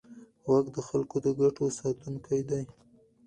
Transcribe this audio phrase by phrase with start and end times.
[0.47, 2.61] واک د خلکو د ګټو ساتونکی دی.